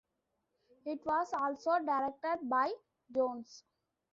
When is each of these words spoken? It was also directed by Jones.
It 0.83 1.05
was 1.05 1.31
also 1.31 1.77
directed 1.85 2.49
by 2.49 2.73
Jones. 3.13 3.63